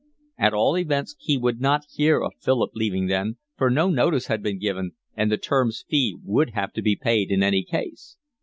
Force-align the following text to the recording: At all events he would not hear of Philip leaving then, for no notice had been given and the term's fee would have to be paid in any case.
At 0.39 0.55
all 0.55 0.79
events 0.79 1.15
he 1.19 1.37
would 1.37 1.61
not 1.61 1.85
hear 1.91 2.21
of 2.23 2.33
Philip 2.41 2.71
leaving 2.73 3.05
then, 3.05 3.37
for 3.55 3.69
no 3.69 3.91
notice 3.91 4.25
had 4.25 4.41
been 4.41 4.57
given 4.57 4.93
and 5.15 5.31
the 5.31 5.37
term's 5.37 5.85
fee 5.87 6.17
would 6.23 6.53
have 6.55 6.73
to 6.73 6.81
be 6.81 6.95
paid 6.95 7.29
in 7.29 7.43
any 7.43 7.63
case. 7.63 8.17